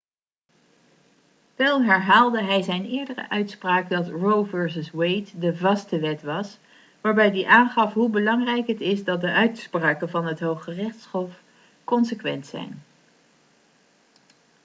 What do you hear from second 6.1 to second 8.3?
was waarbij hij aangaf hoe